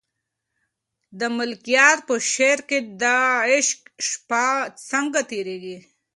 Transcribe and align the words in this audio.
د 1.19 1.21
ملکیار 1.37 1.97
په 2.07 2.15
شعر 2.31 2.59
کې 2.69 2.79
د 3.01 3.03
عشق 3.51 3.79
شپه 4.07 4.45
څنګه 4.89 5.21
تېرېږي؟ 5.29 5.77